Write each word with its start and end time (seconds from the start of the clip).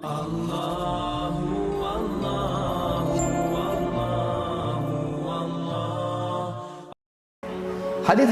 Hadis 0.00 0.16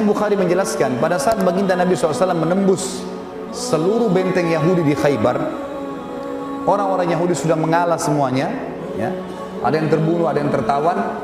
Bukhari 0.01 0.41
menjelaskan 0.41 0.97
pada 0.97 1.21
saat 1.21 1.45
baginda 1.45 1.77
Nabi 1.77 1.93
SAW 1.93 2.33
menembus 2.33 3.05
seluruh 3.53 4.09
benteng 4.09 4.49
Yahudi 4.49 4.81
di 4.81 4.97
Khaybar, 4.97 5.37
orang-orang 6.65 7.13
Yahudi 7.13 7.37
sudah 7.37 7.61
mengalah 7.61 8.01
semuanya, 8.01 8.49
ya. 8.97 9.13
Ada 9.61 9.77
yang 9.77 9.93
terbunuh, 9.93 10.25
ada 10.25 10.41
yang 10.41 10.49
tertawan. 10.49 11.21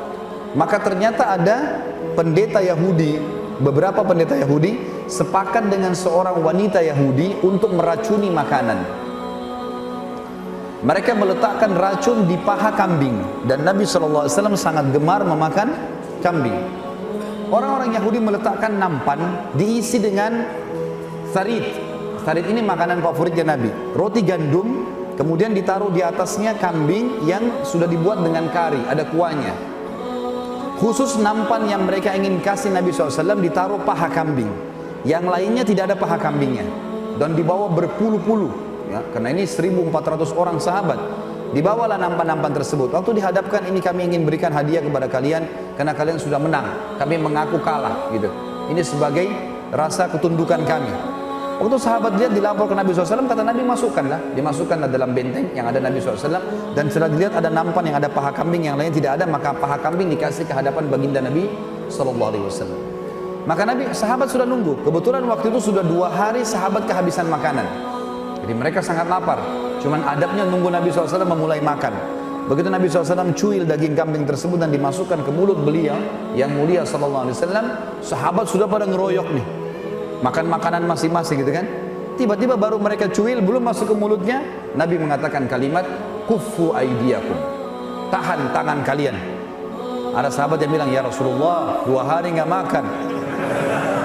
Maka 0.52 0.76
ternyata 0.76 1.40
ada 1.40 1.88
pendeta 2.12 2.60
Yahudi, 2.60 3.16
beberapa 3.64 4.04
pendeta 4.04 4.36
Yahudi 4.36 4.76
sepakat 5.08 5.72
dengan 5.72 5.96
seorang 5.96 6.36
wanita 6.44 6.84
Yahudi 6.84 7.40
untuk 7.40 7.72
meracuni 7.72 8.28
makanan. 8.28 9.03
Mereka 10.84 11.16
meletakkan 11.16 11.72
racun 11.72 12.28
di 12.28 12.36
paha 12.36 12.76
kambing 12.76 13.48
dan 13.48 13.64
Nabi 13.64 13.88
SAW 13.88 14.28
sangat 14.52 14.92
gemar 14.92 15.24
memakan 15.24 15.72
kambing. 16.20 16.52
Orang-orang 17.48 17.96
Yahudi 17.96 18.20
meletakkan 18.20 18.76
nampan 18.76 19.48
diisi 19.56 19.96
dengan 19.96 20.44
sarit. 21.32 21.64
Sarit 22.20 22.44
ini 22.44 22.60
makanan 22.60 23.00
favoritnya 23.00 23.56
Nabi. 23.56 23.72
Roti 23.96 24.20
gandum, 24.28 24.84
kemudian 25.16 25.56
ditaruh 25.56 25.88
di 25.88 26.04
atasnya 26.04 26.52
kambing 26.60 27.24
yang 27.24 27.64
sudah 27.64 27.88
dibuat 27.88 28.20
dengan 28.20 28.52
kari, 28.52 28.84
ada 28.84 29.08
kuahnya. 29.08 29.56
Khusus 30.84 31.16
nampan 31.16 31.64
yang 31.64 31.88
mereka 31.88 32.12
ingin 32.12 32.44
kasih 32.44 32.68
Nabi 32.68 32.92
SAW 32.92 33.40
ditaruh 33.40 33.80
paha 33.88 34.12
kambing. 34.12 34.52
Yang 35.04 35.24
lainnya 35.32 35.64
tidak 35.64 35.92
ada 35.92 35.96
paha 35.96 36.16
kambingnya. 36.20 36.64
Dan 37.16 37.32
dibawa 37.36 37.72
berpuluh-puluh. 37.72 38.63
Ya, 38.94 39.02
karena 39.10 39.34
ini 39.34 39.42
1400 39.42 40.30
orang 40.38 40.62
sahabat. 40.62 40.94
Dibawalah 41.50 41.98
nampan-nampan 41.98 42.54
tersebut. 42.54 42.94
Waktu 42.94 43.18
dihadapkan 43.18 43.66
ini 43.66 43.82
kami 43.82 44.06
ingin 44.06 44.22
berikan 44.22 44.54
hadiah 44.54 44.82
kepada 44.82 45.10
kalian 45.10 45.74
karena 45.74 45.90
kalian 45.90 46.18
sudah 46.22 46.38
menang. 46.38 46.94
Kami 46.94 47.18
mengaku 47.18 47.58
kalah 47.58 48.10
gitu. 48.14 48.30
Ini 48.70 48.82
sebagai 48.86 49.26
rasa 49.74 50.06
ketundukan 50.06 50.62
kami. 50.62 50.94
Waktu 51.58 51.78
sahabat 51.78 52.18
lihat 52.18 52.34
dilapor 52.34 52.70
ke 52.70 52.74
Nabi 52.74 52.90
SAW, 52.94 53.26
kata 53.26 53.42
Nabi 53.42 53.62
masukkanlah. 53.66 54.18
Dimasukkanlah 54.34 54.90
dalam 54.90 55.10
benteng 55.10 55.50
yang 55.54 55.66
ada 55.70 55.82
Nabi 55.82 55.98
SAW. 55.98 56.74
Dan 56.74 56.90
setelah 56.90 57.10
dilihat 57.10 57.34
ada 57.38 57.50
nampan 57.50 57.86
yang 57.90 57.98
ada 57.98 58.10
paha 58.10 58.30
kambing 58.30 58.70
yang 58.70 58.78
lain 58.78 58.90
tidak 58.94 59.18
ada, 59.18 59.26
maka 59.26 59.54
paha 59.54 59.78
kambing 59.78 60.10
dikasih 60.14 60.46
ke 60.46 60.54
hadapan 60.54 60.86
baginda 60.86 61.18
Nabi 61.18 61.50
SAW. 61.90 62.94
Maka 63.46 63.62
Nabi, 63.62 63.90
sahabat 63.94 64.26
sudah 64.26 64.46
nunggu. 64.46 64.82
Kebetulan 64.82 65.22
waktu 65.30 65.54
itu 65.54 65.70
sudah 65.70 65.86
dua 65.86 66.10
hari 66.10 66.42
sahabat 66.42 66.90
kehabisan 66.90 67.30
makanan. 67.30 67.93
Jadi 68.44 68.52
mereka 68.52 68.84
sangat 68.84 69.08
lapar. 69.08 69.40
Cuman 69.80 70.04
adabnya 70.04 70.44
nunggu 70.44 70.68
Nabi 70.68 70.92
SAW 70.92 71.24
memulai 71.24 71.64
makan. 71.64 71.96
Begitu 72.44 72.68
Nabi 72.68 72.92
SAW 72.92 73.32
cuil 73.32 73.64
daging 73.64 73.96
kambing 73.96 74.28
tersebut 74.28 74.60
dan 74.60 74.68
dimasukkan 74.68 75.24
ke 75.24 75.30
mulut 75.32 75.56
beliau 75.64 75.96
yang 76.36 76.52
mulia 76.52 76.84
SAW, 76.84 77.32
sahabat 78.04 78.44
sudah 78.44 78.68
pada 78.68 78.84
ngeroyok 78.84 79.28
nih. 79.32 79.46
Makan 80.20 80.44
makanan 80.52 80.84
masing-masing 80.84 81.40
gitu 81.40 81.56
kan. 81.56 81.64
Tiba-tiba 82.20 82.60
baru 82.60 82.76
mereka 82.76 83.08
cuil, 83.08 83.40
belum 83.40 83.64
masuk 83.64 83.90
ke 83.90 83.94
mulutnya, 83.96 84.44
Nabi 84.76 85.00
mengatakan 85.00 85.48
kalimat, 85.48 85.88
Kufu 86.28 86.76
aidiakum. 86.76 87.36
Tahan 88.12 88.52
tangan 88.52 88.84
kalian. 88.84 89.16
Ada 90.12 90.28
sahabat 90.28 90.60
yang 90.60 90.72
bilang, 90.76 90.92
Ya 90.92 91.00
Rasulullah, 91.00 91.80
dua 91.88 92.04
hari 92.04 92.36
nggak 92.36 92.46
makan. 92.46 92.84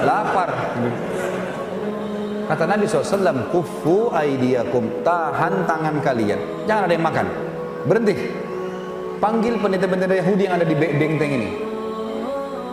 Lapar. 0.00 0.50
Kata 2.50 2.66
Nabi 2.66 2.82
SAW, 2.82 3.46
kufu 3.54 4.10
aidiakum, 4.10 5.06
tahan 5.06 5.70
tangan 5.70 6.02
kalian. 6.02 6.66
Jangan 6.66 6.90
ada 6.90 6.94
yang 6.98 7.06
makan. 7.06 7.26
Berhenti. 7.86 8.14
Panggil 9.22 9.54
pendeta-pendeta 9.62 10.18
Yahudi 10.18 10.50
yang 10.50 10.58
ada 10.58 10.66
di 10.66 10.74
benteng 10.74 11.30
ini. 11.30 11.48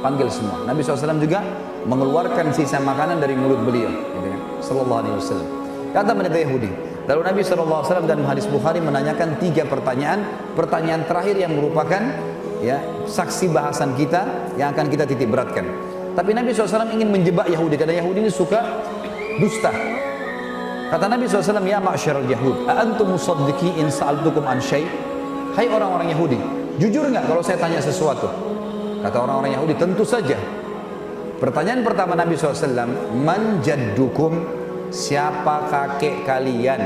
Panggil 0.02 0.34
semua. 0.34 0.66
Nabi 0.66 0.82
SAW 0.82 1.22
juga 1.22 1.46
mengeluarkan 1.86 2.50
sisa 2.58 2.82
makanan 2.82 3.22
dari 3.22 3.38
mulut 3.38 3.62
beliau. 3.62 3.94
Gitu 3.94 4.26
kan? 4.26 4.42
Sallallahu 4.66 5.00
alaihi 5.06 5.16
wasallam. 5.22 5.50
Kata 5.94 6.10
pendeta 6.10 6.38
Yahudi. 6.42 6.70
Lalu 7.06 7.22
Nabi 7.22 7.42
SAW 7.46 8.04
dan 8.10 8.20
hadis 8.26 8.50
Bukhari 8.50 8.82
menanyakan 8.82 9.38
tiga 9.38 9.70
pertanyaan. 9.70 10.26
Pertanyaan 10.58 11.06
terakhir 11.06 11.38
yang 11.38 11.54
merupakan 11.54 12.02
ya 12.66 12.82
saksi 13.06 13.54
bahasan 13.54 13.94
kita 13.94 14.26
yang 14.58 14.74
akan 14.74 14.90
kita 14.90 15.06
titik 15.06 15.30
beratkan. 15.30 15.70
Tapi 16.18 16.34
Nabi 16.34 16.50
SAW 16.50 16.90
ingin 16.98 17.14
menjebak 17.14 17.46
Yahudi. 17.46 17.78
Karena 17.78 18.02
Yahudi 18.02 18.26
ini 18.26 18.32
suka 18.34 18.82
dusta. 19.40 19.72
Kata 20.88 21.06
Nabi 21.12 21.28
SAW, 21.28 21.68
Ya 21.68 21.84
ma'asyarul 21.84 22.28
Yahud, 22.32 22.64
A'antum 22.68 23.16
musaddiki 23.16 23.76
in 23.76 23.92
sa'altukum 23.92 24.48
an 24.48 24.64
syai' 24.64 24.88
Hai 25.58 25.66
orang-orang 25.68 26.14
Yahudi, 26.14 26.38
jujur 26.78 27.10
nggak 27.10 27.26
kalau 27.26 27.42
saya 27.42 27.58
tanya 27.58 27.82
sesuatu? 27.82 28.30
Kata 29.02 29.18
orang-orang 29.26 29.58
Yahudi, 29.58 29.74
tentu 29.74 30.06
saja. 30.06 30.38
Pertanyaan 31.42 31.82
pertama 31.82 32.14
Nabi 32.14 32.38
SAW, 32.38 32.86
Man 33.18 33.62
jaddukum, 33.66 34.38
siapa 34.94 35.66
kakek 35.70 36.26
kalian? 36.30 36.82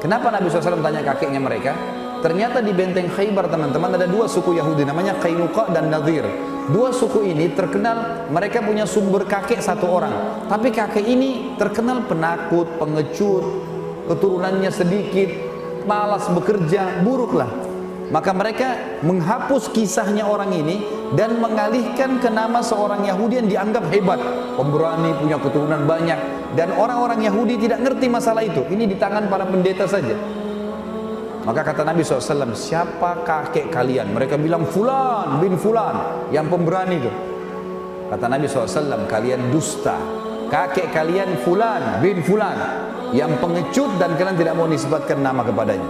Kenapa 0.00 0.28
Nabi 0.32 0.48
SAW 0.48 0.80
tanya 0.80 1.00
kakeknya 1.04 1.40
mereka? 1.40 1.72
Ternyata 2.20 2.60
di 2.60 2.76
benteng 2.76 3.08
Khaybar 3.08 3.48
teman-teman 3.48 3.96
ada 3.96 4.04
dua 4.04 4.28
suku 4.28 4.52
Yahudi 4.60 4.84
namanya 4.84 5.16
Qainuqa 5.16 5.72
dan 5.72 5.88
Nadir. 5.88 6.28
Dua 6.68 6.92
suku 6.92 7.24
ini 7.24 7.50
terkenal 7.56 8.28
mereka 8.28 8.60
punya 8.60 8.84
sumber 8.84 9.24
kakek 9.24 9.64
satu 9.64 9.88
orang. 9.88 10.44
Tapi 10.44 10.68
kakek 10.68 11.02
ini 11.02 11.56
terkenal 11.56 12.04
penakut, 12.04 12.68
pengecut, 12.76 13.44
keturunannya 14.12 14.68
sedikit, 14.68 15.32
malas 15.88 16.28
bekerja, 16.28 17.00
buruklah. 17.00 17.48
Maka 18.10 18.34
mereka 18.34 18.98
menghapus 19.06 19.70
kisahnya 19.70 20.26
orang 20.26 20.50
ini 20.50 20.82
dan 21.14 21.38
mengalihkan 21.38 22.18
ke 22.18 22.26
nama 22.26 22.58
seorang 22.58 23.06
Yahudi 23.06 23.38
yang 23.38 23.48
dianggap 23.48 23.86
hebat, 23.94 24.18
pemberani, 24.58 25.14
punya 25.14 25.38
keturunan 25.38 25.86
banyak. 25.86 26.18
Dan 26.58 26.74
orang-orang 26.74 27.22
Yahudi 27.22 27.54
tidak 27.62 27.86
ngerti 27.86 28.10
masalah 28.10 28.42
itu. 28.42 28.66
Ini 28.66 28.90
di 28.90 28.98
tangan 28.98 29.30
para 29.30 29.46
pendeta 29.46 29.86
saja. 29.86 30.18
Maka 31.40 31.64
kata 31.64 31.88
Nabi 31.88 32.04
SAW, 32.04 32.52
siapa 32.52 33.24
kakek 33.24 33.72
kalian? 33.72 34.12
Mereka 34.12 34.36
bilang, 34.36 34.68
Fulan 34.68 35.40
bin 35.40 35.56
Fulan, 35.56 36.28
yang 36.28 36.52
pemberani 36.52 37.00
itu. 37.00 37.12
Kata 38.12 38.28
Nabi 38.28 38.44
SAW, 38.44 39.08
kalian 39.08 39.48
dusta. 39.48 39.96
Kakek 40.52 40.92
kalian 40.92 41.40
Fulan 41.40 42.04
bin 42.04 42.20
Fulan, 42.20 42.58
yang 43.16 43.40
pengecut 43.40 43.96
dan 43.96 44.20
kalian 44.20 44.36
tidak 44.36 44.54
mau 44.54 44.68
nisbatkan 44.68 45.24
nama 45.24 45.40
kepadanya. 45.40 45.88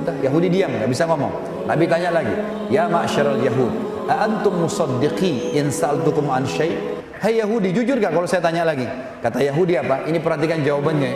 Entah, 0.00 0.16
Yahudi 0.22 0.48
diam, 0.48 0.70
nggak 0.70 0.88
bisa 0.88 1.04
ngomong. 1.10 1.34
Nabi 1.66 1.84
tanya 1.90 2.14
lagi, 2.14 2.34
Ya 2.70 2.86
ma'asyaral 2.86 3.42
Yahud, 3.42 3.72
Antum 4.06 4.64
musaddiqi 4.66 5.54
in 5.54 5.70
sa'altukum 5.70 6.30
an 6.30 6.46
syai' 6.46 7.00
Hai 7.20 7.36
Yahudi, 7.36 7.76
jujur 7.76 8.00
gak 8.00 8.16
kalau 8.16 8.24
saya 8.24 8.40
tanya 8.40 8.64
lagi? 8.64 8.88
Kata 9.20 9.44
Yahudi 9.44 9.76
apa? 9.76 10.08
Ini 10.08 10.24
perhatikan 10.24 10.64
jawabannya. 10.64 11.12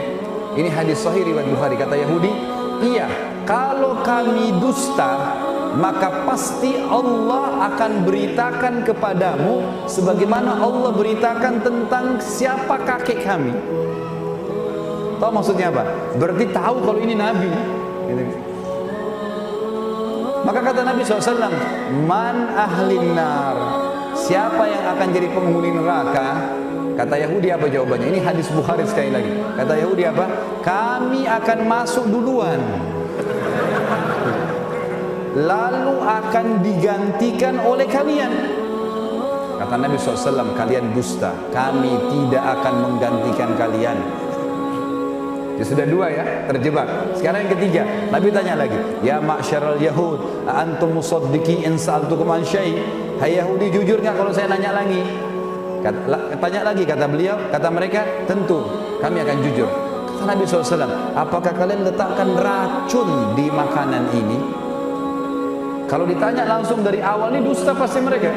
Ini 0.52 0.68
hadis 0.68 1.00
sahih 1.00 1.24
riwayat 1.24 1.48
Bukhari. 1.48 1.80
Kata 1.80 1.96
Yahudi, 1.96 2.28
iya, 2.92 3.08
kalau 3.44 4.00
kami 4.00 4.56
dusta, 4.60 5.36
maka 5.76 6.24
pasti 6.24 6.76
Allah 6.80 7.70
akan 7.72 8.06
beritakan 8.06 8.84
kepadamu 8.86 9.86
sebagaimana 9.88 10.60
Allah 10.60 10.90
beritakan 10.92 11.60
tentang 11.60 12.18
siapa 12.20 12.80
kakek 12.84 13.24
kami. 13.24 13.52
Tahu 15.18 15.30
maksudnya 15.30 15.70
apa? 15.70 15.84
Berarti 16.18 16.44
tahu 16.50 16.76
kalau 16.82 17.00
ini 17.00 17.14
nabi. 17.14 17.48
Gitu. 18.10 18.24
Maka 20.44 20.60
kata 20.60 20.84
Nabi 20.84 21.00
SAW, 21.00 21.48
Man 22.04 22.52
ahlin 22.52 23.16
nar, 23.16 23.56
siapa 24.12 24.68
yang 24.68 24.84
akan 24.92 25.08
jadi 25.08 25.28
penghuni 25.32 25.72
neraka? 25.72 26.52
Kata 26.94 27.16
Yahudi 27.16 27.48
apa 27.48 27.66
jawabannya? 27.66 28.12
Ini 28.12 28.20
hadis 28.22 28.52
Bukhari 28.52 28.84
sekali 28.86 29.10
lagi. 29.10 29.32
Kata 29.56 29.72
Yahudi 29.74 30.04
apa? 30.04 30.28
Kami 30.60 31.24
akan 31.26 31.58
masuk 31.66 32.06
duluan. 32.06 32.60
Lalu 35.34 35.98
akan 35.98 36.46
digantikan 36.62 37.58
oleh 37.58 37.90
kalian. 37.90 38.30
Kata 39.58 39.74
Nabi 39.74 39.98
SAW, 39.98 40.54
kalian 40.54 40.94
dusta. 40.94 41.34
Kami 41.50 41.90
tidak 42.10 42.44
akan 42.58 42.74
menggantikan 42.86 43.50
kalian. 43.58 43.98
Ya 45.54 45.62
sudah 45.66 45.86
dua 45.86 46.10
ya, 46.10 46.22
terjebak. 46.50 46.86
Sekarang 47.14 47.46
yang 47.46 47.52
ketiga, 47.54 47.82
Nabi 48.10 48.30
tanya 48.34 48.58
lagi, 48.58 48.78
Ya 49.06 49.22
ma'syaral 49.22 49.78
Yahud, 49.78 50.46
antum 50.50 50.98
musaddiqi 50.98 51.62
in? 51.66 51.78
Hai 53.18 53.38
Yahudi, 53.38 53.70
jujur 53.70 54.02
nggak 54.02 54.14
kalau 54.18 54.34
saya 54.34 54.50
nanya 54.50 54.74
lagi? 54.74 55.02
Kata, 55.82 56.34
tanya 56.42 56.60
lagi 56.66 56.82
kata 56.82 57.06
beliau, 57.06 57.36
kata 57.54 57.68
mereka, 57.70 58.02
tentu 58.26 58.66
kami 58.98 59.22
akan 59.22 59.36
jujur. 59.46 59.70
Kata 60.18 60.34
Nabi 60.34 60.42
SAW, 60.42 61.14
apakah 61.14 61.52
kalian 61.54 61.86
letakkan 61.86 62.34
racun 62.34 63.38
di 63.38 63.46
makanan 63.50 64.10
ini? 64.10 64.63
Kalau 65.84 66.04
ditanya 66.08 66.48
langsung 66.48 66.80
dari 66.80 66.98
awal 67.04 67.32
ini 67.36 67.44
dusta 67.44 67.76
pasti 67.76 68.00
mereka. 68.00 68.32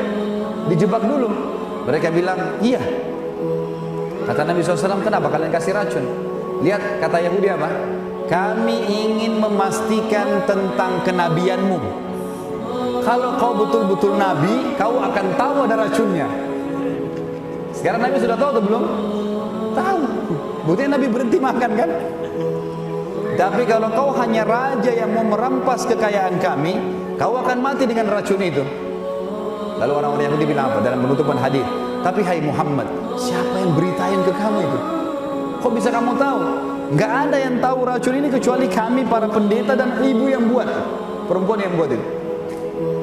Dijebak 0.68 1.04
dulu. 1.04 1.30
Mereka 1.88 2.12
bilang, 2.12 2.60
iya. 2.60 2.82
Kata 4.28 4.44
Nabi 4.44 4.60
SAW, 4.60 5.00
kenapa 5.00 5.32
kalian 5.32 5.52
kasih 5.56 5.72
racun? 5.72 6.04
Lihat 6.60 7.00
kata 7.00 7.24
Yahudi 7.24 7.48
apa? 7.48 7.70
Kami 8.28 8.76
ingin 8.92 9.40
memastikan 9.40 10.44
tentang 10.44 11.00
kenabianmu. 11.08 11.80
Kalau 13.08 13.40
kau 13.40 13.56
betul-betul 13.56 14.20
nabi, 14.20 14.76
kau 14.76 15.00
akan 15.00 15.26
tahu 15.40 15.64
ada 15.64 15.88
racunnya. 15.88 16.28
Sekarang 17.72 18.04
Nabi 18.04 18.20
sudah 18.20 18.36
tahu 18.36 18.50
atau 18.58 18.64
belum? 18.68 18.84
Tahu. 19.78 20.02
Buktinya 20.68 21.00
Nabi 21.00 21.08
berhenti 21.08 21.38
makan 21.40 21.72
kan? 21.78 21.90
Tapi 23.38 23.64
kalau 23.70 23.88
kau 23.94 24.10
hanya 24.18 24.44
raja 24.44 24.92
yang 24.92 25.14
mau 25.14 25.24
merampas 25.24 25.86
kekayaan 25.86 26.42
kami, 26.42 26.74
kau 27.18 27.34
akan 27.38 27.58
mati 27.60 27.84
dengan 27.90 28.08
racun 28.08 28.40
itu. 28.40 28.64
Lalu 29.78 29.94
orang-orang 29.94 30.26
Yahudi 30.30 30.46
bilang 30.50 30.74
apa 30.74 30.80
dalam 30.82 31.06
penutupan 31.06 31.38
hadis? 31.38 31.66
Tapi 32.02 32.22
hai 32.26 32.40
Muhammad, 32.42 32.88
siapa 33.18 33.58
yang 33.62 33.74
beritain 33.74 34.22
ke 34.26 34.32
kamu 34.34 34.60
itu? 34.66 34.80
Kok 35.62 35.72
bisa 35.74 35.90
kamu 35.90 36.18
tahu? 36.18 36.40
Gak 36.96 37.12
ada 37.28 37.38
yang 37.38 37.60
tahu 37.60 37.84
racun 37.84 38.16
ini 38.16 38.30
kecuali 38.32 38.66
kami 38.72 39.04
para 39.06 39.28
pendeta 39.28 39.76
dan 39.76 40.00
ibu 40.02 40.32
yang 40.32 40.48
buat, 40.48 40.70
perempuan 41.28 41.60
yang 41.60 41.74
buat 41.76 41.92
itu. 41.92 42.06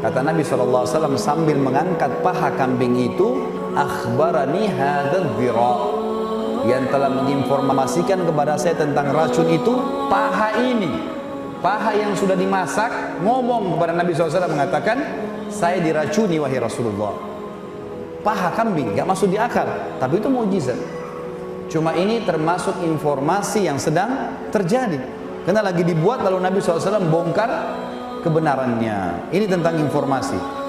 Kata 0.01 0.21
Nabi 0.25 0.41
SAW 0.41 0.89
sambil 1.21 1.59
mengangkat 1.61 2.25
paha 2.25 2.49
kambing 2.57 2.97
itu, 2.97 3.45
akhbarani 3.77 4.71
hadzal 4.73 5.27
yang 6.65 6.89
telah 6.89 7.13
menginformasikan 7.13 8.25
kepada 8.25 8.57
saya 8.57 8.77
tentang 8.81 9.13
racun 9.13 9.49
itu 9.53 9.75
paha 10.09 10.65
ini 10.65 11.14
paha 11.65 11.97
yang 11.97 12.13
sudah 12.13 12.37
dimasak 12.37 13.25
ngomong 13.25 13.81
kepada 13.81 13.97
Nabi 13.97 14.13
SAW 14.13 14.53
mengatakan 14.53 15.01
saya 15.49 15.81
diracuni 15.81 16.37
wahai 16.37 16.61
Rasulullah. 16.61 17.17
Paha 18.21 18.53
kambing 18.53 18.93
gak 18.93 19.09
masuk 19.09 19.33
di 19.33 19.41
akal 19.41 19.65
tapi 19.97 20.21
itu 20.21 20.29
mujizat 20.29 20.77
cuma 21.73 21.97
ini 21.97 22.21
termasuk 22.29 22.77
informasi 22.85 23.65
yang 23.65 23.81
sedang 23.81 24.37
terjadi. 24.53 25.01
Karena 25.49 25.65
lagi 25.65 25.81
dibuat 25.81 26.21
lalu 26.21 26.41
Nabi 26.41 26.61
SAW 26.61 27.09
bongkar 27.09 27.49
kebenarannya. 28.21 29.33
Ini 29.33 29.45
tentang 29.49 29.81
informasi 29.81 30.64